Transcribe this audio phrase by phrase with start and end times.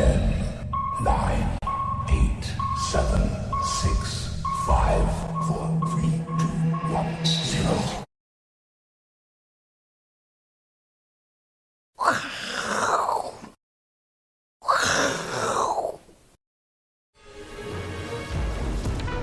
[0.00, 0.16] Ten,
[1.04, 1.44] nine,
[2.08, 2.44] eight,
[2.90, 3.20] seven,
[3.62, 5.04] six, five,
[5.46, 6.48] four, three, two,
[6.88, 7.76] one, zero.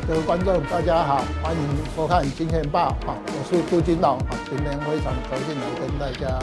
[0.08, 1.62] 各位观众，大家好，欢迎
[1.96, 6.40] 收看《金钱报》哈，我是杜金龙哈，今天非常高兴来跟大家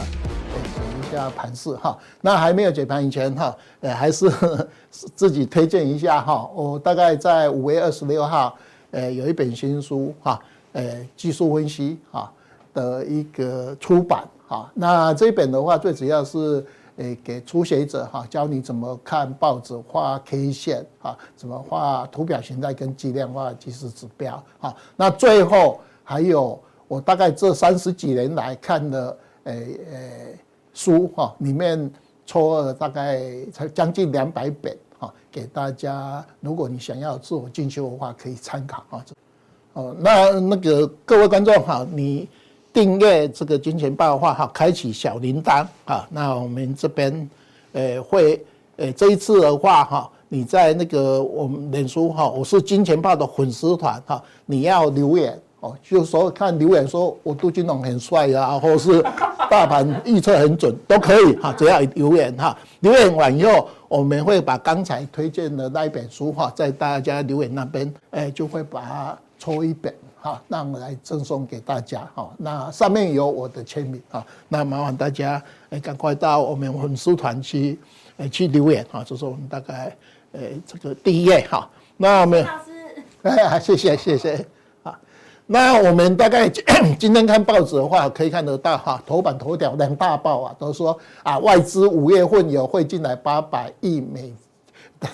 [0.63, 1.97] 解一下盘势哈。
[2.21, 4.29] 那还没有解盘以前哈，呃，还是
[4.89, 6.49] 自己推荐一下哈。
[6.53, 8.55] 我大概在五月二十六号，
[8.91, 10.39] 呃，有一本新书哈，
[10.73, 12.31] 呃，技术分析哈
[12.73, 14.71] 的一个出版哈。
[14.73, 16.65] 那这本的话，最主要是。
[16.97, 24.73] 诶，给初学者哈，教你怎么看报纸画 K 线啊，怎么画图表形态跟计量化技术指标啊。
[24.95, 30.39] 那最后还有我大概这三十几年来看的诶诶
[30.75, 31.91] 书哈，里面
[32.27, 33.19] 抽了大概
[33.51, 36.23] 才将近两百本哈，给大家。
[36.39, 39.05] 如果你想要自我进修的话，可以参考啊。
[39.73, 42.29] 哦，那那个各位观众哈，你。
[42.75, 46.05] 订阅这个金钱报的话，哈，开启小铃铛啊。
[46.11, 47.29] 那我们这边，
[47.71, 59.01] 呃，会，呃，这一次的话，哈，你在那个我们脸书哈，我是金钱报的粉丝团哈，你要留言哦，就是说看留言说我杜金龙很帅啊，或是
[59.55, 69.95] 大盘预测很准都可以哈，只要留言哈，留言完以后，我们会把刚才推荐的那一本书哈，在大家留言那边，哎，就会把它抽一本。
[70.19, 72.05] 哈，那我们来赠送给大家。
[72.13, 74.01] 哈，那上面有我的签名。
[74.09, 77.79] 哈，那麻烦大家哎，赶快到我们粉丝团去
[78.17, 78.85] 哎去留言。
[78.91, 79.95] 哈，这是我们大概
[80.33, 81.47] 诶这个第一页。
[81.49, 84.45] 哈，那我们老师，哎，谢谢谢谢。
[85.47, 86.49] 那我们大概
[86.99, 94.33] 今天看报纸的话，可以看得到哈，头版头条两大报啊，都说啊，外资五月份有汇进来八百亿美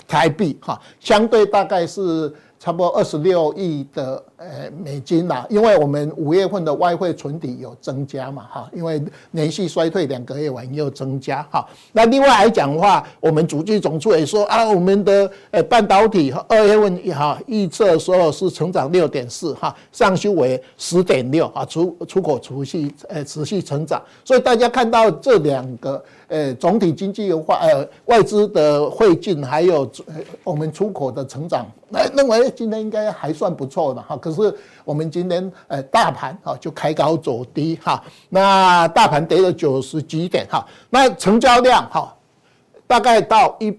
[0.07, 0.57] 台币。
[0.61, 2.33] 哈，相对大概是。
[2.61, 9.01] 差不多二十六亿的呃美金啦，因为我们五月份的外汇存底有增加嘛哈，因为
[9.31, 11.67] 连续衰退两个月完又增加哈。
[11.91, 26.03] 那另外来讲的话，我们主计总处也说啊，我们的呃半导体二月份哈预测说是成长六点四哈，上修为十点六啊，出出口持续呃持续成长，所以大家看到这两个。
[26.31, 29.91] 呃，总体经济的话，呃，外资的汇进，还有
[30.45, 34.15] 我们出口的成长，那认为今天应该还算不错的哈。
[34.15, 34.55] 可是
[34.85, 42.15] 我们今天呃，大盘哈就开高走低哈，那大盘跌了九十几点哈，那成交量哈
[42.87, 43.77] 大概到一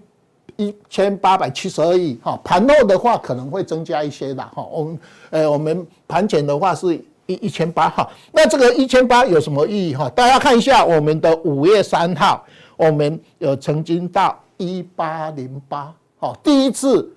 [0.57, 4.63] 一千八百七十二亿哈，盘后的话可能会增加一些的哈。
[4.71, 4.99] 我们
[5.31, 7.03] 呃，我们盘前的话是。
[7.35, 10.09] 一千八哈，那这个一千八有什么意义哈？
[10.09, 12.45] 大家看一下我们的五月三号，
[12.77, 17.13] 我们有曾经到一八零八，好，第一次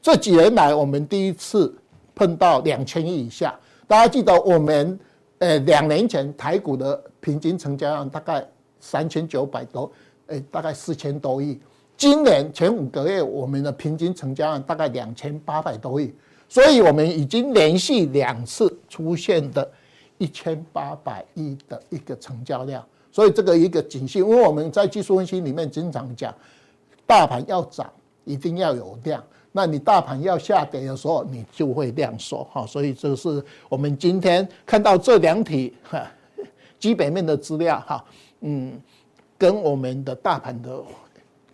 [0.00, 1.74] 这几年来我们第一次
[2.14, 3.54] 碰到两千亿以下。
[3.86, 4.98] 大家记得我们
[5.38, 8.46] 呃两年前台股的平均成交量大概
[8.78, 9.90] 三千九百多，
[10.28, 11.60] 诶，大概四千多亿。
[11.96, 16.14] 今年前五个月我们的平均成交量大概两千八百多亿。
[16.52, 19.70] 所以，我们已经连续两次出现的
[20.18, 26.34] 一千八百亿的一个成交量，所以这个一个警讯，因为我们在技术分析里面经常讲，
[27.06, 27.88] 大盘要涨
[28.24, 29.22] 一定要有量，
[29.52, 32.66] 那你大盘要下跌的时候，你就会量缩哈。
[32.66, 36.04] 所以，这是我们今天看到这两体哈
[36.80, 38.04] 基本面的资料哈，
[38.40, 38.76] 嗯，
[39.38, 40.82] 跟我们的大盘的。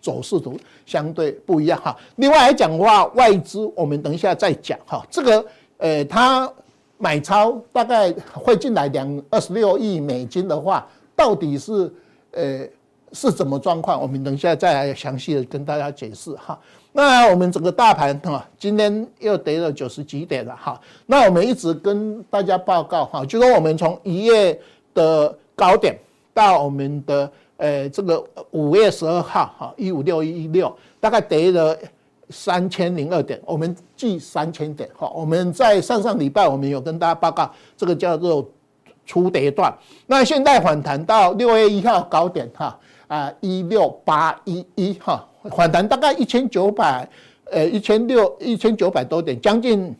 [0.01, 1.95] 走势图相对不一样哈。
[2.17, 5.05] 另外来讲的话，外资我们等一下再讲哈。
[5.09, 5.45] 这个
[5.77, 6.51] 呃，它
[6.97, 11.93] 买超大概会进来两二十六亿美金的话，到底是
[12.31, 12.67] 呃
[13.11, 14.01] 是怎么状况？
[14.01, 16.57] 我们等一下再来详细的跟大家解释哈。
[16.93, 20.79] 那我们整个大盘哈，今天又跌了九十几点了哈。
[21.05, 24.59] 那我们一直跟大家报告哈，就说我们从一月
[24.93, 25.97] 的高点
[26.33, 27.31] 到我们的。
[27.57, 31.77] 呃，这个五月十二号，哈，一五六一六，大概跌了
[32.29, 38.47] 三千零二点，我们记三千点，哈，我们在上上礼拜我们有跟大家报告，这个叫做
[39.05, 39.73] 初跌段。
[40.05, 47.09] 那现在反弹到六月一号高点，哈，啊，一六八一一，哈，反弹大概一千九百，
[47.51, 49.95] 呃，一千六一千九百多点，将近。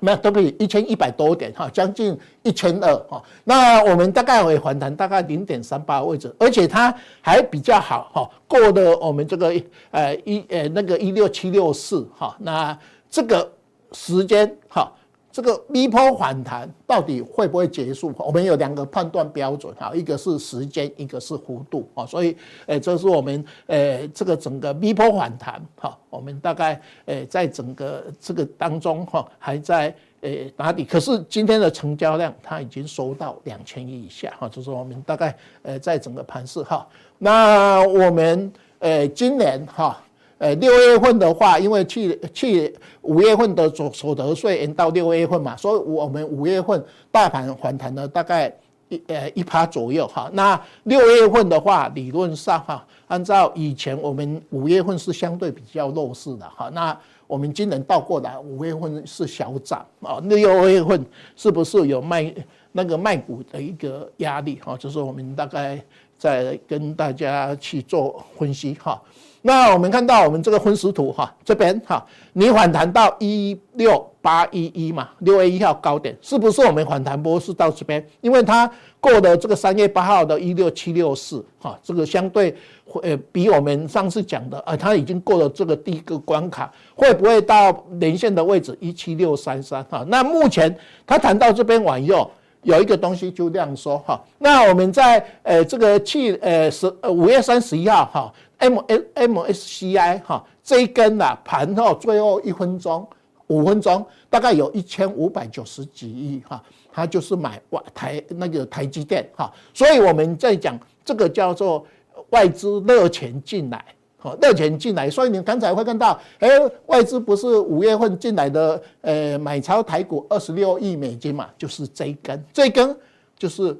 [0.00, 3.22] 那都可以一千一百多点哈，将近一千二哈。
[3.44, 9.52] 那我们大概会反弹大概零点三八位置，而且它还比较好哈，过了我们这个
[9.90, 12.36] 呃一呃那个一六七六四哈。
[12.40, 12.76] 那
[13.10, 13.50] 这个
[13.92, 14.90] 时间哈，
[15.32, 18.12] 这个 V 波反弹到底会不会结束？
[18.18, 22.04] 我们有两个判断标准哈，一个是时间，一个是幅度啊。
[22.04, 22.36] 所以，
[22.66, 30.84] 诶，这是我们诶这个整个 V 波反弹哈，我们大概诶在整个这个当中哈还在诶打底。
[30.84, 36.86] 可是今天的成交量它已经收到两千亿以下哈，就是我们大概诶在整个盘势哈。
[37.16, 39.98] 那我们诶今年哈。
[40.42, 48.52] 呃，六月份的话，因为去去五月份的所所得税延到六月份嘛，所以我们五月份大盘反弹了大概
[48.88, 50.28] 一呃一趴左右哈。
[50.32, 56.68] 那六月份的话，理论上哈，按照以前我们五月份是相对比较弱势的哈。
[56.70, 56.98] 那
[57.28, 61.06] 我们今年倒过来，五月份是小涨啊，六月份
[61.36, 62.34] 是不是有卖
[62.72, 64.76] 那个卖股的一个压力哈？
[64.76, 65.80] 就是我们大概
[66.18, 69.00] 在跟大家去做分析哈。
[69.44, 78.04] 那我们看到我们这个分时图哈，这边哈，你反弹到一六八一一嘛，六月一号高点，是不是我们反弹波是到这边？
[78.20, 82.54] 因为它过了这个三月八号的一六七六四哈，这个相对
[83.02, 90.04] 呃比我们上次讲的啊，它已经过了这个第一个关卡，会不会到连线的位置一七六三三哈？
[90.06, 90.72] 那目前
[91.04, 92.30] 它谈到这边往右，
[92.62, 94.22] 有一个东西就这样说哈。
[94.38, 98.32] 那我们在呃这个去呃十呃五月三十一号哈。
[98.62, 103.04] M S M S C I 哈，这一根呐盘后最后一分钟
[103.48, 106.62] 五分钟大概有一千五百九十几亿哈，
[106.92, 111.84] 它就是买外台那个台积电哈，所以我们在讲这个叫做
[112.30, 113.84] 外资热钱进来，
[114.16, 116.48] 哈热钱进来，所以你刚才会看到，哎
[116.86, 122.96] 外资不是五月份进来的，呃买超台股二十六亿美金嘛，就是这一根，这一根
[123.36, 123.76] 就是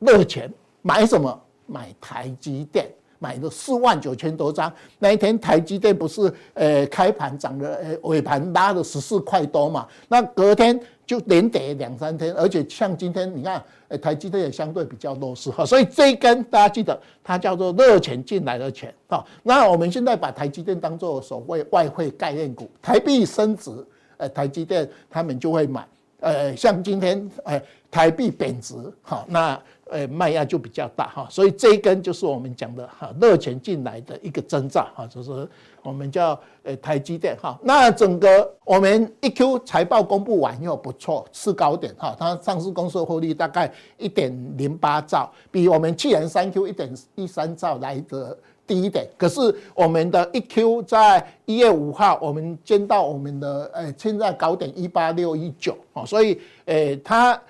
[0.00, 0.52] 热钱
[0.82, 1.42] 买什么？
[1.70, 2.86] 买台积电。
[3.18, 9.86] 买了四万九千多张，那一天台积电不是呃开盘涨了，呃尾盘拉了十四块多嘛？
[10.08, 19.24] 那隔天就连跌两三天，而且像今天你看，呃台积电也相对比较弱势哈，所以这一根大家记得它叫做热钱进来的钱哈。
[19.42, 23.70] 那我们现在把台积电当做所谓外汇概念股，台币升值，
[24.16, 25.86] 呃台积电他们就会买，
[26.20, 27.60] 呃像今天呃
[27.90, 29.60] 台币贬值哈那。
[29.90, 35.48] 呃，卖压就比较大哈，所以这一根就是我们讲的哈热钱进来的一个征兆哈，就是
[35.82, 37.58] 我们叫呃台积电哈。
[37.62, 48.36] 那整个我们一 Q 财报公布完又不错，次高点哈，它上市公司的获利大概一点零八兆，比我们去年三 Q 一点一三兆来的
[48.66, 49.08] 低一点。
[49.16, 49.40] 可是
[49.74, 57.40] 我们的一 Q 在一月五号，我们见到我们的呃现在高点一八六一九啊，所以呃它。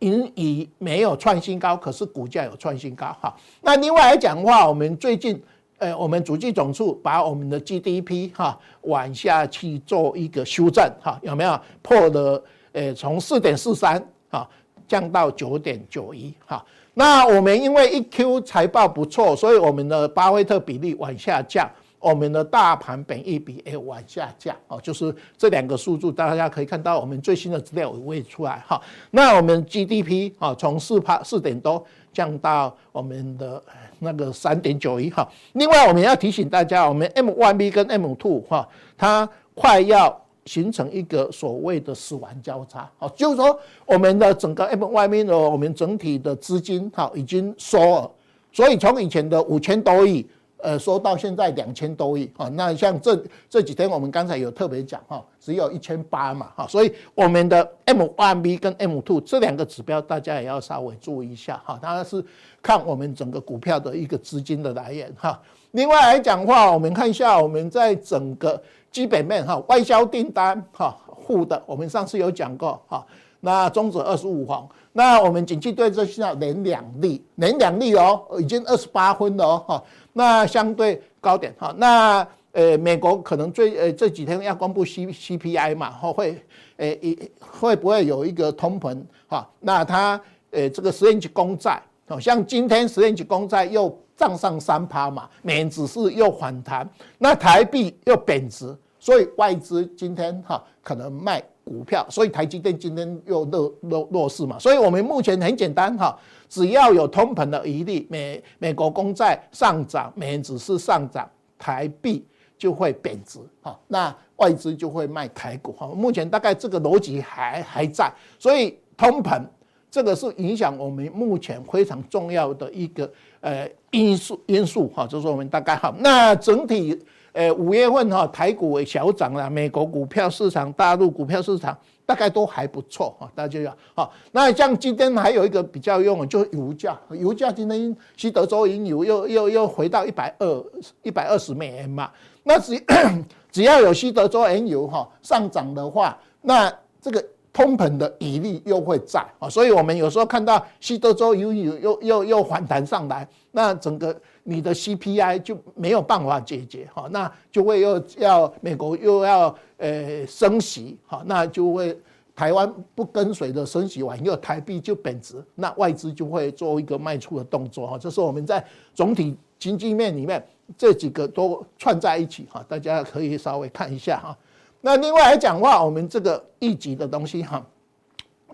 [0.00, 3.34] 盈余没有创新高，可是股价有创新高哈。
[3.62, 5.42] 那另外来讲的话，我们最近
[5.78, 12.42] 呃，我们主计总处把我们的 GDP 哈往下去做一个修正哈，有没有破了？
[12.72, 14.48] 呃，从四点四三哈
[14.86, 16.64] 降到九点九一哈。
[16.92, 21.70] 那我们因为一 Q 财报不错，所以我们的巴菲特比例往下降。
[22.08, 28.80] 我们的大盘本益比也往下降哦，就是这两个数字，大家可以看到我们最新的资料也会出来哈。
[29.10, 33.60] 那我们 GDP 啊，从四帕四点多降到我们的
[33.98, 35.28] 那个三点九一哈。
[35.54, 48.10] 另外，我们要提醒大家，我们 M1B 跟 M TWO 哈，它快要形成一个所谓的死亡交叉，好，就是说我们的整个 M1B 的我们整体的资金哈已经缩了，
[48.52, 50.24] 所以从以前的五千多亿。
[50.58, 62.24] 呃，说到现在两千多亿啊，那像这这几天我们刚才有特别讲哈，只有一千八嘛哈，所以我们的 M one B 跟 M two 这两个指标大家也要稍微注意一下哈，它是
[62.62, 65.40] 看我们整个股票的一个资金的来源哈。
[65.72, 73.06] 另外来讲的话，我们看一下我们在整个基本面哈，外销订单哈负的，我们上次有讲过哈，
[73.40, 74.66] 那中指二十五黄，
[74.96, 79.84] 那我们景气对策下连两例，连两例哦，已经二十八分了哦哈。
[80.14, 86.42] 那相对高点哈，那呃美国可能最呃这几天要公布 C C P I 嘛，会会
[86.78, 89.46] 呃一会不会有一个通膨哈？
[89.60, 90.18] 那它
[90.50, 96.88] 呃这个十年期公债，好像今天十年期公债又涨上三趴嘛，美元指数又反弹，
[97.18, 106.16] 那台币又贬值，所以外资今天哈可能卖股票，所以台积电今天又落落弱势嘛，所以我们目前很简单哈。
[106.48, 112.24] 只要有通膨的疑虑，美美国公债上涨，美元指数上涨，台币
[112.56, 118.08] 就会贬值，哈，那外资就会卖台股，哈，目前大概这个逻辑还还在，
[118.38, 119.42] 所以通膨
[119.90, 126.96] 这个是影响我们目前非常重要的一个呃因素因素，哈，就是我们大概哈，那整体
[127.36, 131.76] 呃五月份哈台股小涨了，美国股票市场、大陆股票市场
[132.06, 134.10] 大概都还不错哈，大家要好。
[134.32, 140.64] 那像今天还有一个比较用，就是油价，油价今天西德州原油又又又回到一百二
[141.02, 142.10] 一百二十美元嘛。
[142.42, 142.82] 那只
[143.52, 147.22] 只要有西德州原油哈上涨的话，那这个
[147.56, 154.14] 通膨的疑虑又会在啊，所以我们有时候看到西德州又又又又反弹上来，那整个。
[154.48, 161.98] 你的 CPI 就没有办法解决哈，那就会又要美国又要呃升息哈，那就会
[162.32, 167.98] 台湾不跟随的升息完，又台币就贬值，那外资就会做一个卖出的动作哈。
[167.98, 170.40] 这是我们在总体经济面里面
[170.78, 174.38] 这几个都串在一起哈，大家可以稍微看一下哈。
[174.86, 177.60] 那另外来讲话，我们这个一级的东西哈，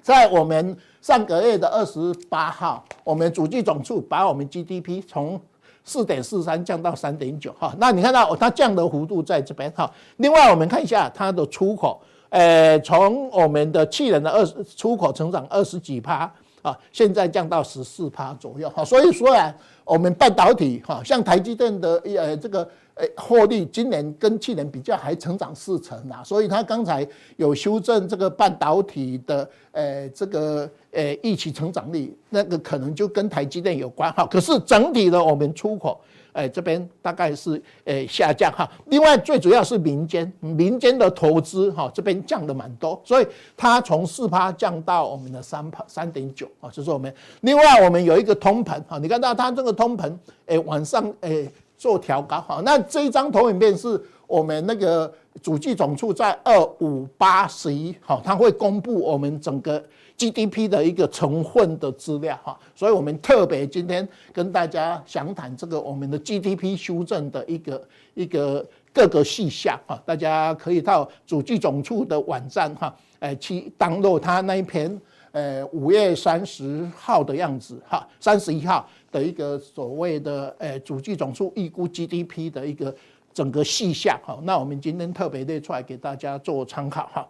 [0.00, 5.38] 在我们上个月的二十八号，我们主计总处把我们 GDP 从
[5.84, 9.92] 四点四三降到三点九哈，那你看到它降的幅度在这边哈。
[10.16, 18.82] 另外我们看一下它的出口，呃，从我们的去年的二十出口成长二十几趴啊，现在降到十四趴左右哈。
[18.82, 22.66] 所以说啊，我们半导体哈，像台积电的呃这个。
[22.96, 27.06] 诶，获利今年跟去年比较还成长四成啊，所以他刚才
[27.36, 34.26] 有修正这个半导体的诶这个诶预期成长率，那个可能就跟台积电有关哈。
[34.26, 35.98] 可是整体的我们出口
[36.34, 38.70] 诶这边大概是诶下降哈。
[38.88, 51.50] 另外最主要是民间民间的投资哈这边降的蛮多，所以它从四趴降到我们的三趴三点九啊，就是我们另外我们有一个通膨哈，你看到它这个通膨诶往上诶。
[51.82, 55.12] 做调高哈，那这一张投影片是我们那个
[55.42, 59.82] 主计总处在二五八十一好，它会公布我们整个
[60.16, 74.96] GDP 的一个成分的资料哈，所以我们特别今天跟大家详谈这个我们的 GDP 修正的一个一个各个细项哈，大家可以到主计总处的网站哈，诶去 download 它那一篇。
[75.32, 82.92] 呃，五月三十号的样子哈，三十一号的一个所谓的呃，主计总数预估 GDP 的一个
[83.32, 87.28] 整个细项哈，那我们今天特别列出来给大家做参考哈。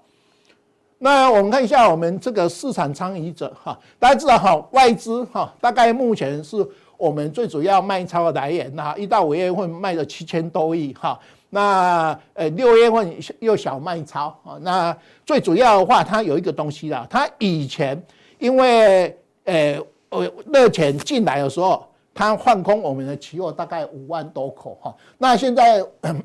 [0.98, 6.64] 那我们看一下我们这个市场参与者哈，大家知道哈，外资哈，大概目前是
[6.96, 11.18] 我们最主要卖超的来源哈，一到五月份卖了七千多亿哈。
[11.50, 14.96] 那呃六月份又小卖超啊，那
[15.26, 18.00] 最主要的话，它有一个东西啦，它以前
[18.38, 19.78] 因为呃
[20.12, 25.84] 呃热钱进来的时候，它换空我们的期货大概五万多口哈，那现在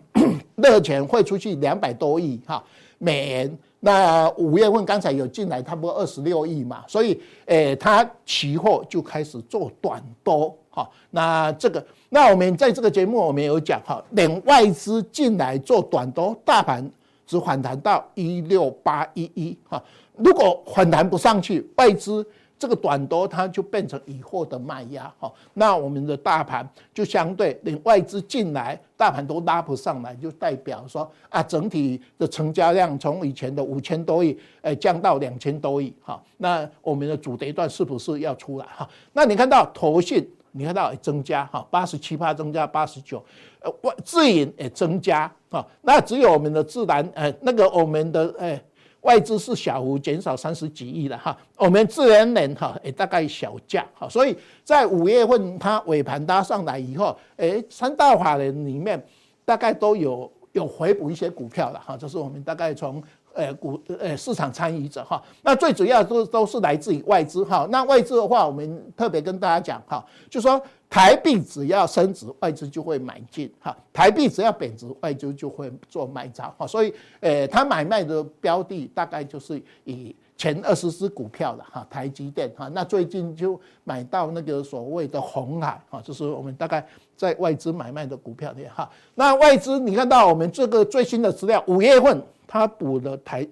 [0.56, 2.64] 热钱汇出去两百多亿哈
[2.98, 11.84] 美元，那五月份刚才有进来差不多二十六亿嘛，所以诶它期货就开始做短多哈，那这个。
[12.10, 16.90] 那我们在这个节目，我们有讲哈，等外资进来做短多，大盘
[17.26, 19.84] 只反弹到一六八一一哈。
[20.16, 22.26] 如果反弹不上去，外资
[22.60, 25.32] 这个短多它就变成以货的卖压哈。
[25.54, 36.22] 那我们的大盘就相对连外资进来，大盘都拉不上来，就代表说啊，整体的成交量从以前的五千多亿，诶降到两千多亿哈。
[36.38, 38.90] 那我们的主跌段是不是要出来哈？
[39.14, 40.30] 那你看到投信。
[40.54, 43.24] 你看到增加哈，八十七趴增加八十九，
[43.60, 48.60] 呃外自营也增加哈，那只有我们的自然呃那个我们的呃
[49.08, 59.02] 外资是小幅减少三十几亿了哈，我们自然人哈也大概小价哈，所以在五月份它尾盘搭上来以后，诶三大法人里面
[59.46, 63.02] 大概都有有回补一些股票了哈，这是我们大概从。
[63.38, 67.68] 呃，股呃市场参与者哈，那最主要都都是来自于外资哈。
[67.70, 76.66] 那外资的话，我们特别跟大家讲哈，就说台币只要升值，外资就会买进哈；台币只要贬值，外资就会做卖账哈。
[76.66, 82.70] 所以，呃，他买卖的标的大概就是以前二十只股票的哈，台积电哈。
[82.74, 88.90] 那最近就买到那个所谓的红海哈，就是我们大概在外资买卖的股票的哈。
[89.16, 92.24] 那外资你看到我们这个最新的资料，五月份。
[92.50, 93.46] 他补了台，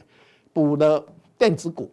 [0.53, 1.05] 补了
[1.37, 1.91] 电子股，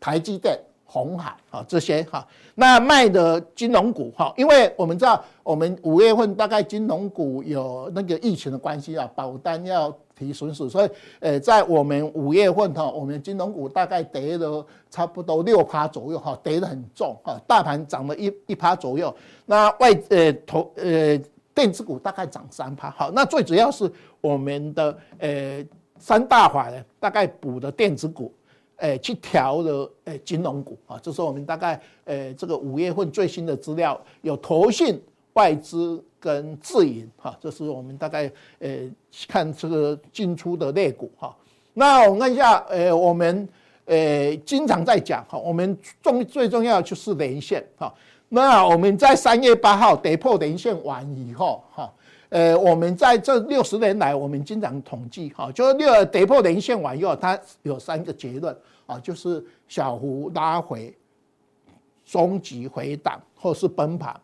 [0.00, 2.26] 台积电、红海啊这些哈，
[2.56, 19.14] 那卖的金融股哈，因为我们知道我们五月份大概金融股有那个疫情的关系啊，保单要提损失，所以呃，在我们五月份哈，我们金融股大概跌了差不多六趴左右哈，跌得很重哈，大盘涨了一一趴左右，
[19.46, 21.18] 那外呃投呃
[21.54, 25.64] 电子股大概涨三趴，好，那最主要是我们的呃。
[26.02, 28.32] 三大法人大概补的电子股，
[28.76, 34.98] 诶，去调的诶金融股啊，这是我们大概诶这个五月份最新的资料，有投信、
[35.34, 38.68] 外资跟自营哈，这是我们大概呃
[39.26, 41.34] 看这个进出的类股哈。
[41.72, 43.48] 那我们看一下，呃，我们
[43.86, 47.92] 呃经常在讲哈，我们重最重要就是连线哈。
[48.28, 51.92] 那我们在三月八号跌破连线完以后哈，
[52.28, 60.94] 呃，我们在这六十年来，我们经常统计哈，就是六跌破连线完以后，它有三个结论啊，就是小幅拉回、
[62.04, 64.14] 中级回档或是崩盘。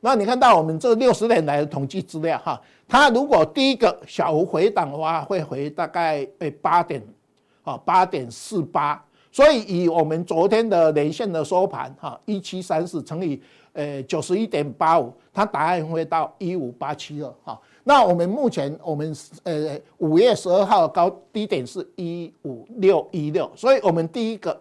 [0.00, 7.02] 那你看到我们这六十年来的统计资料哈，它如果第一个小幅回档的话，会回大概诶八点
[7.64, 17.60] 啊八点四八，所以以我们昨天的连线的收盘哈一七三四乘以呃九十一点八五，它答案会到一五八七二哈。
[17.82, 19.12] 那我们目前我们
[19.42, 24.56] 呃五月十二号高低点是一五六一六，所以我们第一个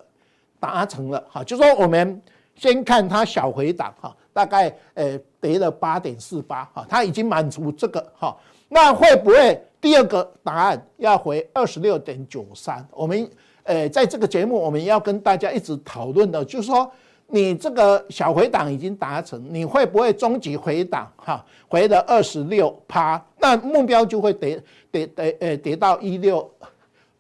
[0.60, 2.20] 达成了哈，就说我们。
[2.60, 8.38] 先看它小回档哈，大概呃跌了八点四八哈，它已经满足这个哈，
[8.70, 12.88] 那会不会第二个答案要回二十六点九三？
[12.92, 13.28] 我们
[13.64, 16.88] 呃在这个节目我们要跟大家一直讨论的，就是说
[17.26, 23.20] 你这个小回档已经达成，你会不会终极回档哈，回了二十六趴？
[23.40, 26.48] 那目标就会跌跌跌呃跌到一六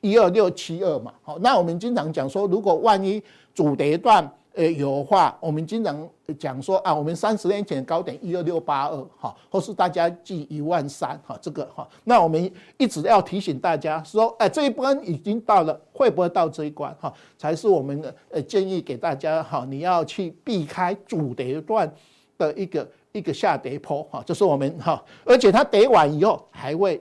[0.02, 1.12] 一二六七二嘛。
[1.24, 3.24] 好，那我们经常讲说，如果万一
[3.56, 4.32] 主跌段。
[4.58, 6.10] 呃，有话我们经常
[6.40, 21.94] 讲说啊，我们三十年前高点一二六八二哈，或是大家记一万三哈，这个哈，那我们一直要提醒大家说，哎，这一关已经到了，会不会到这一关哈，才是我们的呃建议给大家哈，你要去避开主跌段
[22.40, 27.00] 的一个一个下跌坡哈，这是我们哈，而且它跌完以后还会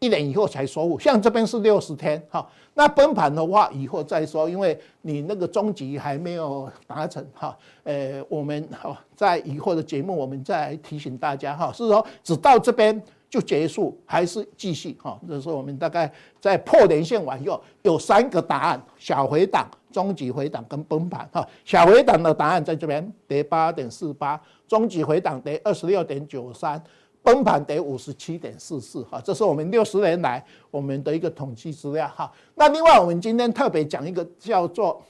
[0.00, 2.44] 一年以后才收复，像这边是六十天哈。
[2.78, 7.56] 那崩盘的话，以后再说，因为你那个终极还没有达成哈。
[7.84, 15.18] 呃，我们哈在以后的节目，我们再提醒大家哈，是说只到这边就结束，还是继续哈？
[15.26, 21.48] 这是我们大概在破连线完以后，有三个答案：小回档、终极回档跟崩盘哈。
[21.64, 26.82] 小回档的答案在这边，跌八点四八；终极回档跌二十六点九三。
[27.26, 30.40] 崩盘得五十七点四四哈，这是我们六十年来
[30.70, 32.30] 我们的一个统计资料哈。
[32.54, 35.02] 那另外我们今天特别讲一个叫做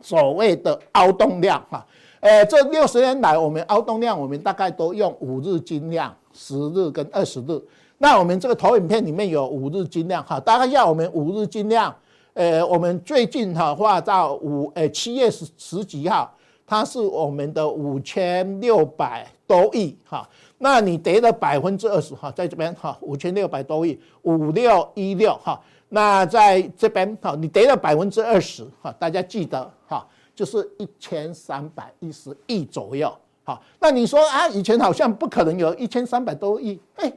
[0.00, 1.86] 所谓的凹洞量哈。
[2.20, 7.60] 呃，这六十年来我们凹洞量我们大概都用五日均量、十日跟二十日。
[7.98, 11.94] 那我们这个投影片里面有五日均量哈，大概要我们五日均量，
[12.32, 16.34] 呃，我们最近哈画到五呃七月十十几号，
[16.66, 20.26] 它是我们的五千六百多亿哈。
[20.62, 33.10] 那你跌了百分之二十哈，在这边哈五千六百多亿五六一六哈，那在这边哈你跌了百分之二十哈，大家记得哈，就是一千三百一十亿左右
[33.42, 33.58] 哈。
[33.78, 37.10] 那你说啊，以前好像不可能有一千三百多亿，哎，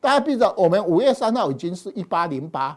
[0.00, 2.76] 大家记得我们五月三号已经是一八零八，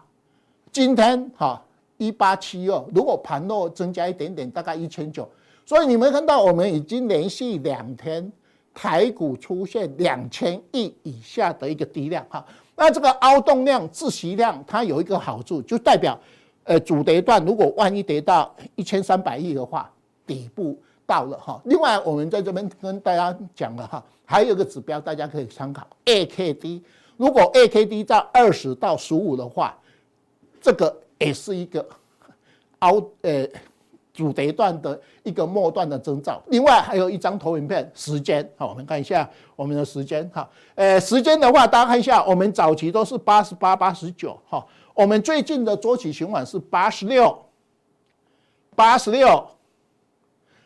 [0.71, 1.60] 今天哈
[1.97, 5.27] 一八七二，如果盘落增加一点点，大概一千九，
[5.65, 8.31] 所以你们看到我们已经连续两天。
[8.80, 16.16] 台股出现两千亿以下的一个低量哈，那这个凹洞量、窒息量，它有一个好处，就代表，
[16.63, 19.92] 呃，主跌段如果万一跌到一千三百亿的话，
[20.28, 21.60] 底部到了哈。
[21.66, 26.80] 另外，我们在这边跟大家讲了哈，还有一个指标大家可以参考，AKD，
[27.18, 29.76] 如果 AKD 在二十到十五的话，
[30.62, 31.84] 这个也是一个
[32.78, 33.48] 凹呃。
[34.17, 38.43] 主跌段的一个末段的征兆，另外还有一张投影片，时间。
[38.58, 47.38] 好，我们看一下我们的时间哈，呃，时间的话，大家看一下，我们早期都是八十八、八十九哈，我们最近的周期循环是八十六、
[48.75, 49.47] 八十六，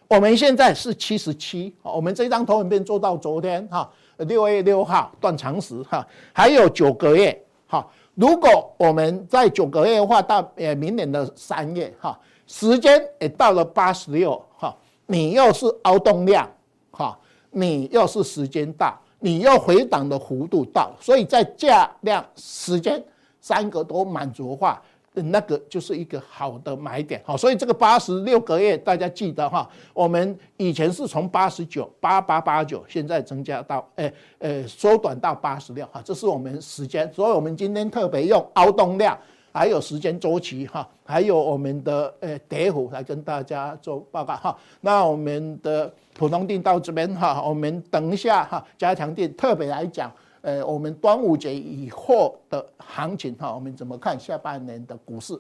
[0.07, 7.37] 我们现在是七十七，我们这张投影片做到昨天哈，六月六号断长时哈，还有九个月
[7.67, 7.85] 哈，
[8.15, 12.17] 如果我们在九个月的话，到呃明年的三月哈。
[12.51, 16.45] 时间也到了八十六哈，你又是凹动量
[16.91, 17.17] 哈，
[17.49, 23.01] 你又是时间大，你又回档的幅度大，所以在价量时间
[23.39, 24.81] 三个都满足的话，
[25.13, 27.37] 那个就是一个好的买点哈。
[27.37, 39.17] 所以这个八十六个月大家记得哈，我们以前是从八十九八八八九，现在增加到诶诶缩短到八十六哈，这是我们时间，所以我们今天特别用凹动量。
[39.51, 44.57] 还有时间周期哈，还有我们的呃跌幅来跟大家做报告哈。
[44.79, 50.11] 那我们的普通定到这边哈，我们等一下哈加强定特别来讲，
[50.41, 55.39] 呃，我们端午节以后的行情哈，我们怎么看下半年的股市？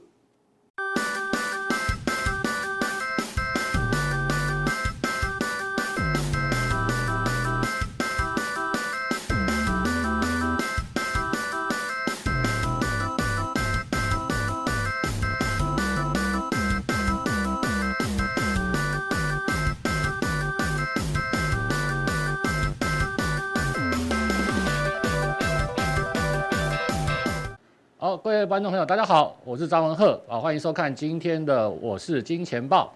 [28.51, 32.93] 观众朋友，大家好，我是张文鹤啊，欢迎收看今天的我是金钱豹。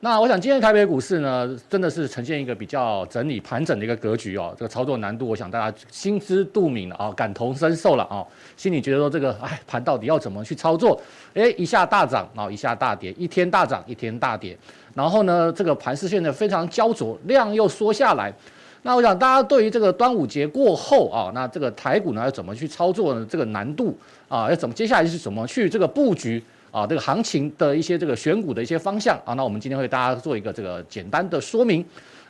[0.00, 4.52] 那我想今天台北股市呢，真的是呈现一个比较整理盘整的一个格局哦。
[4.58, 11.00] 这个操作难度，我想大家心知肚明了啊，感同身受了啊，心里觉得说这个哎盘到底要怎么去操作？
[11.32, 14.58] 哎，一下大涨然后，一下大跌，一天大涨，一天大跌，
[14.94, 18.34] 然后呢，这个盘势现在非常焦灼，量又缩下来。
[18.82, 23.26] 那我想大家对于这个端午节过后啊，那这个台股呢要怎么去操作呢？
[23.28, 23.96] 这个难度
[24.28, 26.86] 啊，要怎么接下来是怎么去这个布局啊？
[26.86, 31.84] 这个行情的一些这个选股的一些方向啊，那我们今天会为大家做一个这个简单的说明。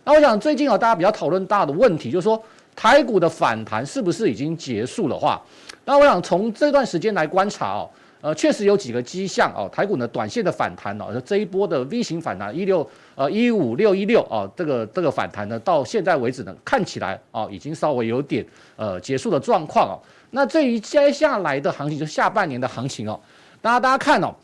[0.05, 2.43] 那我想最近啊，大家比较讨论大的问题就是说，
[2.75, 5.41] 台股的反弹是不是已经结束的话？
[5.85, 7.89] 那我想从这段时间来观察哦。
[8.21, 18.45] 呃，确实有几个迹象哦，台股呢短线的反弹哦，这一波的 V 型反弹一六呃一五六一六哦，这个这个反弹呢，到现在为止呢，看起来哦，已经稍微有点
[18.77, 19.95] 呃结束的状况哦。
[20.31, 23.19] 那至于接下来的行情，就下半年的行情哦，
[23.63, 24.35] 大家大家看哦，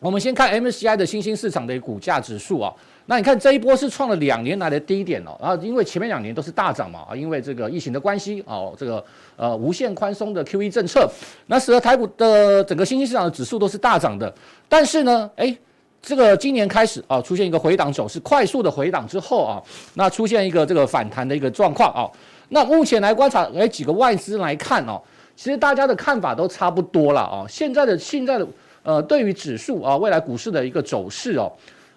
[0.00, 2.74] 我们先看 MCI 的新兴市场的股价指数啊。
[3.06, 9.04] 那你看这一波是创了两年来的低点哦，然后因为前面两年都是大涨嘛啊，因为这个疫情的关系哦，这个
[9.36, 11.06] 呃无限宽松的 QE 政策，
[11.46, 14.32] 那使得台股的整个新兴市场的指数都是大涨的。
[14.70, 15.54] 但是呢，诶，
[16.00, 19.62] 这个今年开始啊，出现一个回档走势，快速的回档之后啊，
[19.92, 22.08] 那出现一个这个反弹的一个状况啊。
[22.48, 24.98] 那目前来观察，诶，几个外资来看哦，
[25.36, 27.44] 其实大家的看法都差不多了啊。
[27.46, 28.46] 现在的现在的
[28.82, 31.52] 呃，对于指数啊，未来股市的一个走势哦。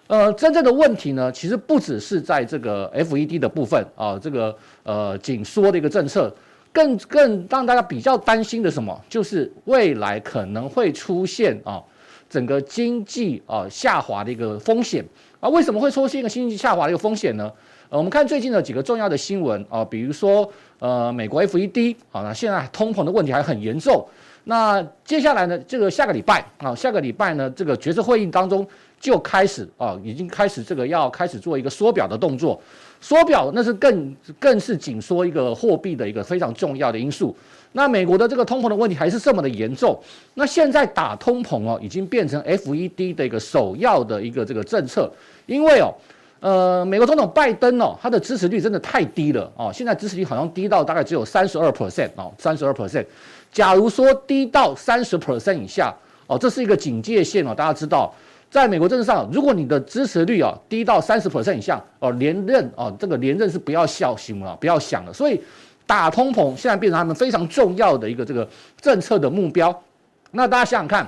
[0.08, 6.34] 呃，真正的问题呢，其实不只是在这个 FED 的部分啊，这个呃紧缩的一个政策，
[6.72, 11.82] 更更让大家比较担心的什么，就是未来可能会出现啊
[12.30, 15.04] 整个经济啊下滑的一个风险
[15.40, 15.48] 啊。
[15.50, 17.52] 为什么会出现一个经济下滑的一个风险呢？
[17.90, 24.08] 呃，我们看最近的几个重要的新闻啊，比如说呃美国 FED 啊，那现在通膨的问题还很严重。
[24.44, 28.66] 那接下来呢，这个下个礼拜啊，下个礼拜呢，这个决策会议当中。
[29.00, 32.60] 就开始啊，已经开始这个要开始做一个缩表的动作，
[33.00, 37.36] 缩表那是更更是紧缩一个货币的一个非常重要的因素。
[37.72, 39.96] 那美国的这个通膨的问题还是这么的严重，
[40.34, 45.12] 那现在打通膨哦，已经变成 FED 的一个首要的一个这个政策，
[45.44, 45.94] 因为哦，
[46.40, 53.04] 呃，美国总统拜登哦，他的支持率真的太低了哦，现在支持率好像低到大概只有三十二 percent 哦，三十二 percent。
[53.52, 55.94] 假如说低到三十 percent 以下
[56.26, 58.12] 哦，这是一个警戒线哦，大家知道。
[58.50, 65.12] 在美国政治上，如果你的支持率啊低到三十 percent 以下，哦连任哦这个连任是不要笑心了，不要想了。
[65.12, 65.38] 所以
[65.86, 68.48] 打通膨现在变成他们非常重要的一个这个
[68.80, 69.82] 政策的目标。
[70.30, 71.06] 那大家想想看，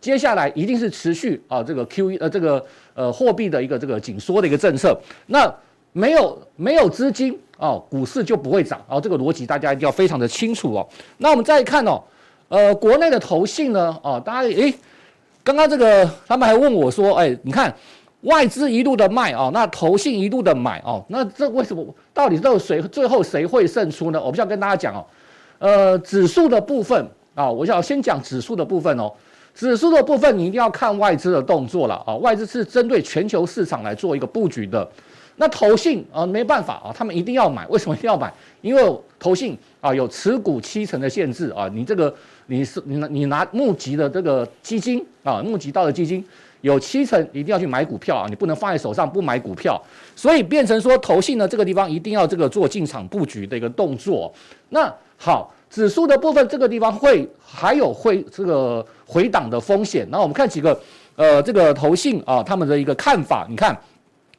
[0.00, 4.98] 接下来一定是持续啊这个 QE 呃这个呃货币的一个这个紧缩的一个政策。
[5.26, 5.52] 那
[5.92, 9.00] 没有没有资金哦，股市就不会涨哦。
[9.00, 10.88] 这个逻辑大家一定要非常的清楚哦。
[11.18, 12.02] 那我们再看哦，
[12.48, 14.74] 呃国内的投信呢哦，大家诶。
[15.50, 17.74] 刚刚这个，他们还问我说：“哎，你看
[18.20, 21.84] 外资一路的卖哦，那投信一路的买哦，那这为什么？
[22.14, 25.04] 到底都谁最后谁会胜出呢？”我不需要跟大家讲哦，
[25.58, 29.12] 呃，指数的部分啊、哦，我想先讲指数的部分哦。
[29.52, 34.88] 指数的部分你一定要看外资的动作了啊、外资是针对全球市场来做一个布局的。
[35.34, 37.66] 那投信啊，没办法啊，他们一定要买。
[37.66, 38.32] 为什么一定要买？
[38.60, 42.14] 因为投信啊有持股七成的限制啊，你这个。
[42.50, 46.22] 你是你拿你拿募集的这个基金啊，募集到的基金
[46.62, 49.80] 有七成一定要去买股票啊，你不能放在手上不买股票，
[50.16, 54.32] 所以变成说投信呢这个地方一定要这个做进场布局的一个动作。
[54.70, 60.04] 那好，指数的部分这个地方会还有会这个回档的风险。
[60.10, 60.78] 那我们看几个
[61.14, 63.78] 呃这个投信啊他们的一个看法，你看，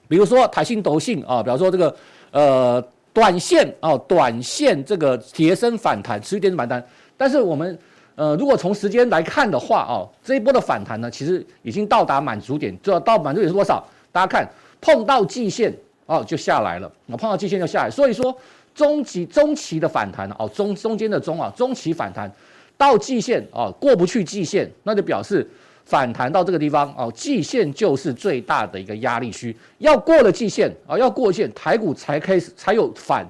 [0.09, 1.95] 比如说台信投信啊，比方说这个
[2.31, 7.79] 呃短线啊短线这个跌升反弹持续跌升反弹，但是我们。
[8.15, 13.83] 呃，如果从时间来看的话，哦，这一波的反弹呢，其实已经到达满足点，就到满足点是多少？
[14.11, 14.47] 大家看，
[14.81, 15.73] 碰到季线
[16.05, 17.89] 哦，就下来了，碰到季线就下来。
[17.89, 18.35] 所以说，
[18.75, 22.29] 中期中期的反弹哦，中中间的中啊，中期反弹
[22.77, 25.49] 到季线哦，过不去季线，那就表示
[25.85, 33.25] 反弹到这个地方哦，季线就是最大的一个压力区，要过了季线啊，要过线，台股才开始才有反。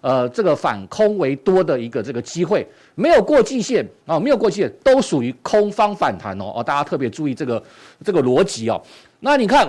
[0.00, 7.62] 呃，这个反空为多的一个这个机会，没有过季线啊，没有过季线都属于空方反弹哦哦，大家特别注意这个
[8.04, 8.80] 这个逻辑哦。
[9.20, 9.66] 那你看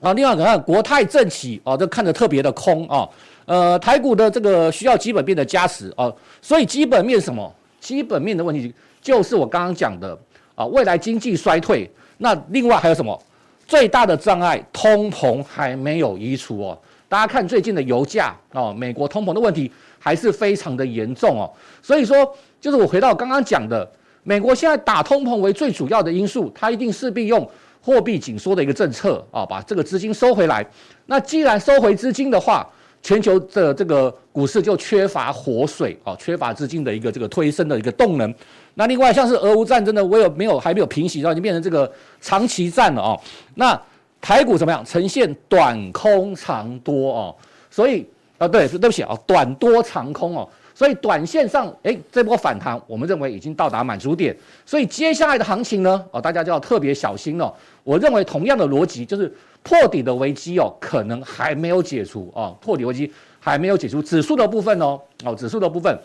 [0.00, 3.08] 啊，另外你看国泰正奇哦，这看着特别的空啊。
[3.44, 7.54] 呃，台股的这个需要基本面的加持哦，所以基本面什么？
[7.80, 10.16] 基本面的问题就是我刚刚讲的
[10.54, 11.90] 啊，未来经济衰退。
[12.18, 13.20] 那另外还有什么？
[13.66, 16.78] 最大的障碍，通膨还没有移除哦。
[17.12, 21.44] 大家看最近的油价哦，美国通膨的问题还是非常的严重哦，
[21.82, 22.16] 所以说
[22.58, 23.86] 就是我回到刚刚讲的，
[24.22, 27.46] 美国现在打通膨为最主要的因素，它一定势必用
[27.82, 30.66] 货币紧缩的一个政策啊，把这个资金收回来。
[31.04, 32.66] 那既然收回资金的话，
[33.02, 38.34] 全球的这个股市就缺乏活水啊，缺乏资金的一个这个推升的一个动能。
[38.72, 43.20] 那另外像是俄乌战争的，我有没有还没有平息，然后已经变成这个长期战了哦。
[43.56, 43.78] 那
[44.22, 44.82] 台股怎么样？
[44.84, 47.36] 呈现短空长多哦，
[47.68, 48.06] 所以
[48.38, 50.48] 啊，对，对不起啊，短多长空哦。
[50.74, 54.34] 所以短线上，诶，这波反弹，我们认为已经到达满足点。
[54.64, 57.52] 所以接下来的行情呢，哦，大家就要特别小心了。
[57.84, 59.32] 我认为同样的逻辑，就是
[59.62, 64.00] 破底的危机哦，可能还没有解除哦，破底危机还没有解除。
[64.00, 65.96] 指数的部分哦，哦，指数的部分，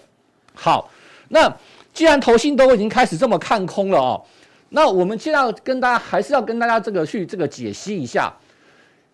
[0.53, 0.89] 好，
[1.29, 1.51] 那
[1.93, 4.21] 既然投信都已经开始这么看空了哦，
[4.69, 8.33] 那我们现在要跟大家还是要跟大家这个去这个解析一下。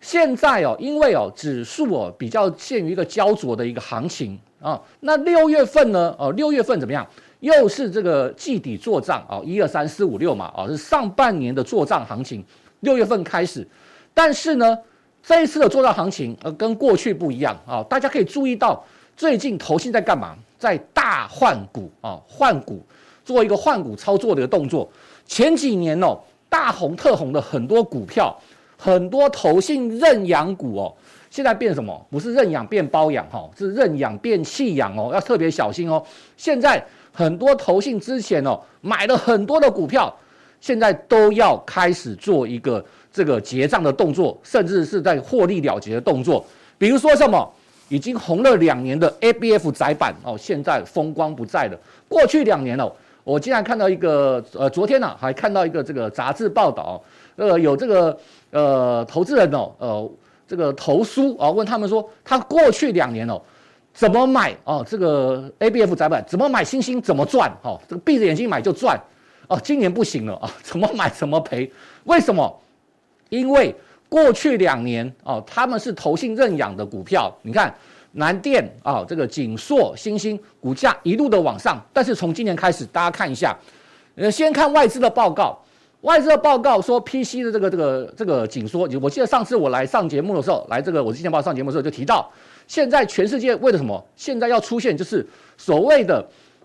[0.00, 4.38] 现在哦，因为哦，指数哦比较陷于一个焦灼的一个行情。
[4.60, 6.14] 啊，那六月份呢？
[6.18, 7.06] 哦，六月份怎么样？
[7.40, 12.42] 又是这个季底做账啊，一二三四五六嘛，啊，是上半年的做账行情。
[12.80, 13.66] 六月份开始，
[14.14, 14.78] 但是呢，
[15.22, 17.82] 这一次的做账行情呃，跟过去不一样啊。
[17.82, 18.82] 大家可以注意到，
[19.14, 20.34] 最近投信在干嘛？
[20.58, 22.82] 在大换股啊，换股，
[23.22, 24.90] 做一个换股操作的一个动作。
[25.26, 28.36] 前几年哦，大红特红的很多股票，
[28.76, 30.94] 很多投信认养股哦。
[31.30, 32.06] 现在变什么？
[32.10, 36.00] 不是认养变包养哈，是认养变弃养哦，要特别小心哦。
[36.36, 40.14] 现在很多投信之前哦买了很多的股票，
[40.60, 46.44] 现在都要开始做一个这个结账的动作，甚至是在获利了结的动作。
[46.78, 47.52] 比如说什么
[47.88, 51.76] 已经红了两年的 ABF 载板哦，现在风光不再了。
[52.08, 52.92] 过去两年哦，
[53.24, 57.02] 我竟然看到一个呃，昨天呢、还看到一个这个杂志报道，
[57.34, 58.16] 呃，有这个
[58.52, 60.10] 呃投资人哦，呃。
[60.46, 63.40] 这个投书啊，问他们说，他过去两年哦，
[63.94, 64.84] 怎么买哦？
[64.86, 66.62] 这个 ABF 载板怎么买？
[66.62, 67.50] 星星怎么赚？
[67.62, 68.94] 哦，这个闭着眼睛买就赚
[69.48, 69.58] 哦。
[69.64, 71.72] 今年不行了啊，怎么买怎么赔？
[72.04, 72.60] 为什么？
[73.30, 73.74] 因为
[74.06, 77.34] 过去两年哦，他们是投信认养的股票。
[77.40, 77.74] 你看
[78.14, 83.56] 南电啊，这个景硕、星星股价一路的往上，但是从今年开始，大家看一下，
[84.14, 85.58] 呃，先看外资的报告。
[86.02, 92.30] 外资的报告说，PC 的这个这个这个紧缩，我记得上次我来上节目的时候，来这个我之前报上节目的时候就提到，
[92.66, 94.04] 现在全世界为了什么？
[94.14, 96.22] 现在要出现就是所谓的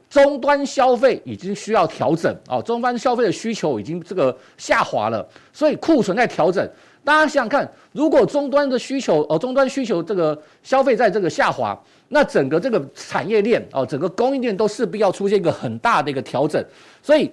[0.09, 6.69] 终端消费已经需要调整啊，终端消费的需求已经这个下滑了，所以库存在调整。
[7.09, 11.75] 大家想想看，如果终端的需求哦，终端需求这个消费在这个下滑，
[12.09, 16.63] 那整个这个产业链哦，整个供应链都势必要出现一个很大的一个调整，
[17.01, 17.31] 所以。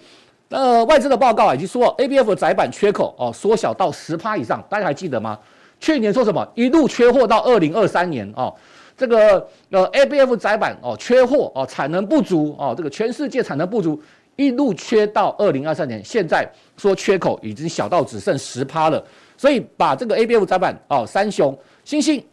[0.49, 5.37] 呃，外资的报告已经说，ABF 的载板缺口哦缩小到十趴以上，大家还记得吗？
[5.81, 6.47] 去年说什么？
[6.55, 8.55] 一路缺货到二零二三年哦，
[8.97, 14.01] 这个呃 ABF 载板哦缺货哦产能不足哦，这个全世界产能不足，
[14.37, 19.05] 一路缺到二零二三年，现在说缺口已经小到只剩十趴了，
[19.37, 22.25] 所以把这个 ABF 载板哦三雄、欣兴、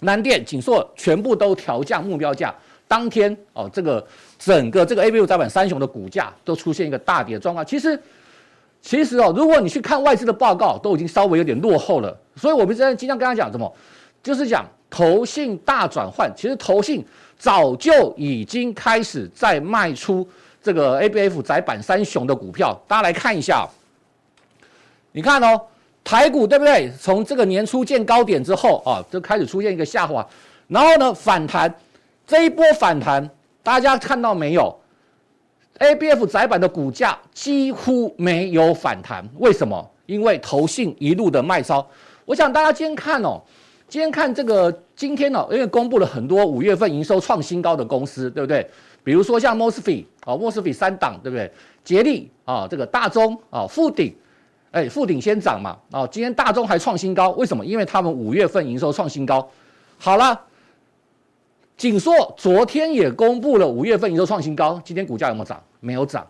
[0.00, 2.54] 南电、景硕全部都调降目标价。
[2.88, 4.04] 当天哦，这个
[4.36, 7.64] 整个这个 ABF 载板三雄的股价都出现一个大跌的状况。
[7.64, 7.96] 其实，
[8.82, 12.18] 其实哦，如果你去看外资的报告，都已经稍微有点落后了。
[12.34, 13.72] 所以我们现在经常跟他讲什么，
[14.24, 16.28] 就是讲投信大转换。
[16.36, 17.04] 其实投信
[17.38, 20.28] 早就已经开始在卖出
[20.60, 22.76] 这个 ABF 载板三雄的股票。
[22.88, 23.68] 大家来看一下，
[25.12, 25.60] 你看哦，
[26.10, 26.90] 台股对不对？
[26.98, 30.26] 从这个年初见高点之后啊，就开始出现一个下滑，
[30.66, 31.72] 然后呢反弹。
[32.26, 33.30] 这一波反弹，
[33.62, 34.76] 大家看到没有
[35.78, 39.88] ？ABF 窄板的股价几乎没有反弹，为什么？
[40.06, 41.86] 因为投信一路的卖超。
[42.24, 43.40] 我想大家今天看哦，
[43.86, 48.68] 今天看这个今天哦，因为公布了很多五月份营收创新高的公司，对不对？
[49.04, 51.48] 比如说像 m o s f e 啊 m o s f e 三档，对不对？
[51.84, 54.12] 杰力啊，这个大中啊，富鼎，
[54.72, 57.64] 哎，富鼎先涨嘛，哦，今天大中还创新高，为什么？
[57.64, 59.48] 因为他们五月份营收创新高。
[59.98, 60.40] 好了。
[61.76, 65.62] 景硕昨天也公布了五月份营收创新高，今天股价有没有涨？
[65.80, 66.26] 没有涨，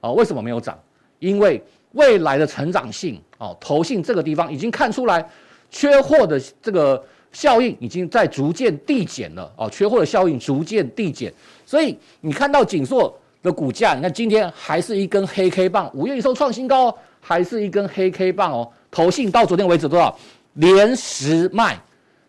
[0.00, 0.78] 啊，为什么没有涨？
[1.18, 1.60] 因为
[1.94, 5.28] 未来的成长性，哦，投信这个地方已经看出来，
[5.68, 11.34] 缺货的这个效应已经在逐渐递减了，哦，缺货的效应逐渐递减，
[11.66, 20.14] 所以你看到景硕的股价，你看今天还是一根黑 K 棒，五月营收创新高，还是一根黑 K 棒哦，投信到昨天为止多少？
[20.54, 21.80] 连十卖，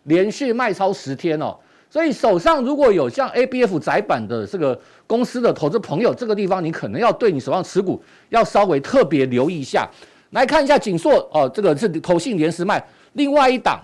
[0.04, 1.54] 连续卖超十天哦。
[1.90, 9.88] 所以手上如果有像 ABF 载板的这个公司的投资朋友，这个地方你可能要对你手上持股要稍微特别留意一下。
[10.30, 13.80] 来看一下景硕哦，这个是投信连十卖，另外一档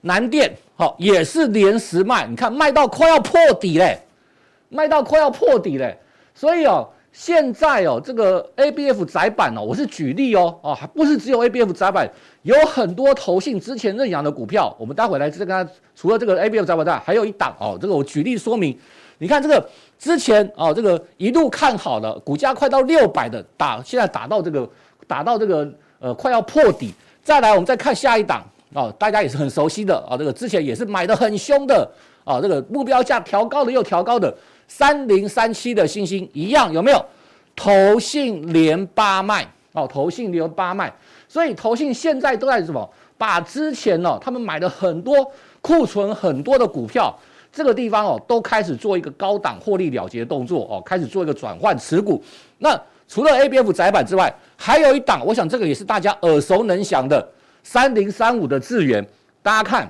[0.00, 4.00] 南电好也是连十卖，你看卖到快要破底嘞，
[4.70, 5.98] 卖到快要破底嘞。
[6.34, 12.10] 所以哦，现在哦，这个 ABF 载板哦，我是举例哦，哦，还不是只有 ABF 载板，
[12.42, 18.76] 有很多投信之前认养的股票，我们待会来这个，除了这个 ABF 载板之外，还有一档哦，这个我举例说明。
[19.18, 19.64] 你看这个
[19.96, 24.68] 之前哦，这个一路看好的股价快到六百的打，现在打到这个
[25.06, 26.92] 打到这个呃快要破底。
[27.22, 31.88] 再来，我们再看下一档哦，大家也是很熟悉的啊，这个之前也是买得很凶的
[32.24, 34.36] 啊，这个目标价调高的又调高的。
[34.66, 37.04] 三零三七的欣兴一样有没有？
[37.56, 40.92] 投信连八卖哦，投信连八卖，
[41.28, 42.90] 所以投信现在都在什么？
[43.16, 47.16] 把之前呢、他们买了很多库存很多的股票，
[47.52, 52.20] 这个地方哦，都开始做一个高档获利了结动作哦，开始做一个转换持股。
[52.58, 57.24] 那除了 ABF 载板之外，还有一档，我想这个也是大家耳熟能详的
[57.62, 59.06] 三零三五的智源，
[59.42, 59.88] 大家看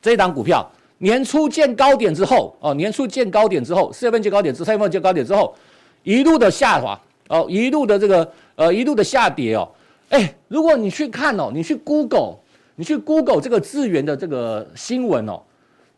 [0.00, 0.66] 这一档股票。
[1.02, 5.54] 年初见高点之后，哦，年初见高点之后，四月份见高点之，三月份见高点之后，
[6.02, 9.66] 一路的下滑，哦，一路的这个，呃，一路的下跌哦，
[10.10, 12.36] 哎，如果你去看哦，你去 Google，
[12.76, 15.40] 你去 Google 这个资源的这个新闻哦，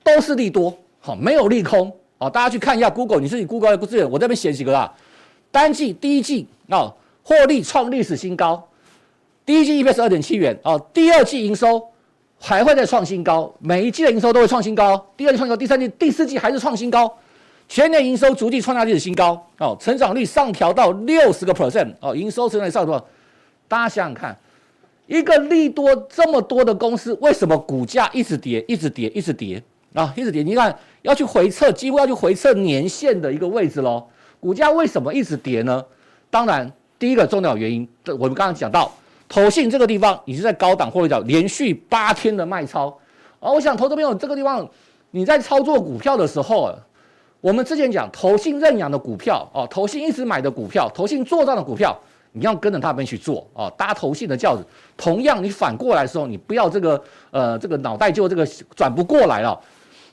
[0.04, 4.94] 都是利多，好，没有利空，哦，大家去看一下 Google，你自己 Google 资源，我这边写几个啦，
[5.50, 8.68] 单季第一季哦，获利创历史新高，
[9.44, 11.88] 第一季 EPS 二点七元，哦，第二季营收。
[12.44, 17.16] 还会再创新高，每一季的营收都会创新高，第二季创新高，第三季、第四季还是创新高，
[17.68, 23.06] 全年营收逐季创下历史新高哦，成长率上调到六十个 percent 哦，营收成长率上多少？
[23.68, 24.36] 大家想想看，
[25.06, 29.62] 一个利多这么多的公司，为什么股价一直跌、一直跌、一直跌
[29.94, 30.12] 啊？
[30.16, 34.04] 一直跌，你看要去回测，几乎要去回测年线的一个位置喽。
[34.40, 35.84] 股价为什么一直跌呢？
[36.28, 38.92] 当然，第一个重要原因，我们刚刚讲到。
[39.32, 42.88] 投信这个地方，你是在高档获利角，连续八天的卖超，
[43.40, 44.68] 哦、我想投资朋友这个地方，
[45.10, 46.70] 你在操作股票的时候，
[47.40, 51.98] 我们之前讲投信认养的股票，哦，投信一直买的股票，投信做账的股票，
[52.32, 54.62] 你要跟着他们去做，哦，搭投信的轿子。
[54.98, 59.58] 同样，你反过来的时候，你不要这个，呃，这个脑袋就这个转不过来了。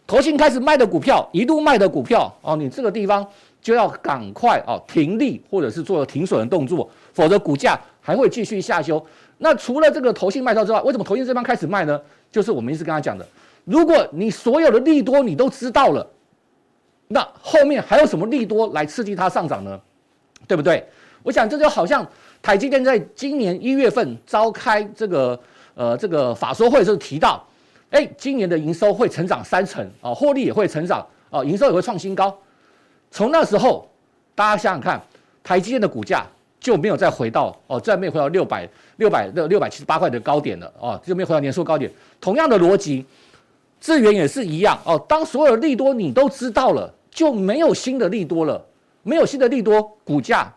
[0.08, 3.28] 投信开始卖的股票，一路卖的股票，哦，你这个地方
[3.62, 7.78] 就要赶快哦停利，或者是做停损的动作，否则股价。
[8.10, 9.06] 还会继续下修。
[9.38, 12.02] 那除了这个投信卖超之外，为什么投信这边开始卖呢？
[12.32, 13.24] 就是我们一直跟他讲的，
[13.66, 16.08] 如果你所有的利多你都知道了，
[17.08, 19.80] 那后面还有什么利多来刺激它上涨呢？
[20.48, 20.84] 对不对？
[21.22, 22.04] 我想这就好像
[22.42, 25.40] 台积电在今年一月份召开这个
[25.76, 27.46] 呃这个法说会的时候提到，
[27.92, 32.36] 哎，今年的营收会成长三成啊，获利也会成长啊，营收也会创新高。
[33.12, 33.88] 从那时候，
[34.34, 35.00] 大家想想看，
[35.44, 36.26] 台积电的股价。
[36.60, 38.68] 就没有再回到哦，再没有回到六百
[38.98, 41.90] 六百六六百七十八块的高点了哦，就没有回到年初高点。
[42.20, 43.06] 同样的逻辑，
[43.80, 45.02] 资源也是一样哦。
[45.08, 48.62] 当所有利多你都知道了，就没有新的利多了，
[49.04, 50.54] 没有新的利多，股价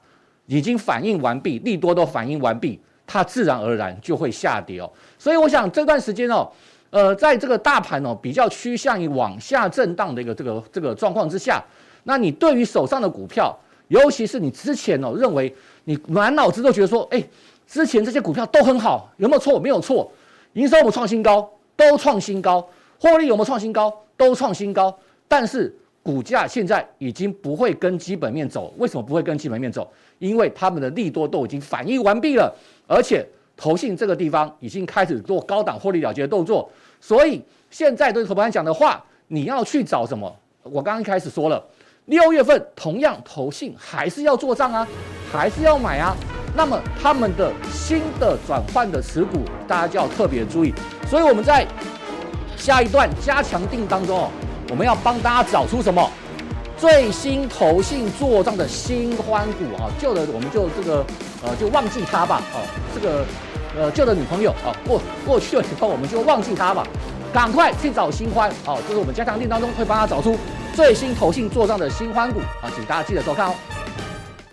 [0.46, 4.90] 已经反应完毕，利多都反应完毕，它自然而然就会下跌哦。
[5.18, 6.50] 所以我想这段时间哦，
[6.90, 11.62] 呃，在这个大盘哦比较趋向于往下震荡的一个这个这个状况之下，
[12.02, 13.56] 那你对于手上的股票，
[13.92, 15.54] 尤其是你之前哦认为。
[15.84, 17.20] 你满脑子都觉得说，哎，
[17.66, 19.58] 之前这些股票都很好，有没有错？
[19.58, 20.08] 没有错，
[20.52, 21.50] 营收有创新高？
[21.74, 22.64] 都创新高，
[23.00, 23.92] 获利有没有创新高？
[24.16, 24.96] 都创新高。
[25.26, 29.92] 但是股价现在已经不会跟基本面走，为什么不会跟基本面走？
[30.20, 32.54] 因为他们的利多都已经反应完毕了，
[32.86, 33.26] 而且
[33.56, 40.32] 投信这个地方已经开始做高档获利了结的动作，所以现在对投盘讲的话，你要去找什么？
[40.62, 41.60] 我刚刚一开始说了。
[42.06, 44.86] 六月份同样投信还是要做账啊，
[45.32, 46.16] 还是要买啊。
[46.54, 50.74] 那么他们的新的转换的持股，大家就要特别注意。
[51.08, 51.66] 所以我们在
[52.56, 54.30] 下一段加强定当中哦，
[54.68, 56.10] 我们要帮大家找出什么
[56.76, 61.06] 最新投信做账的新欢股啊，旧的我们就这个
[61.44, 62.42] 呃就忘记它吧。
[62.52, 63.24] 哦，这个
[63.76, 66.84] 呃旧的女朋友啊，过过去了以后我们就忘记它吧，
[67.32, 68.78] 赶快去找新欢哦。
[68.86, 70.36] 这是我们加强店当中会帮他找出。
[70.74, 73.54] 最新投信做账的新欢股啊，请大家记得收看哦。